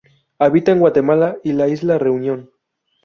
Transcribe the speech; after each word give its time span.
Habita 0.39 0.71
en 0.71 0.79
Guatemala 0.79 1.37
y 1.43 1.53
la 1.53 1.67
isla 1.67 1.99
Reunión. 1.99 2.49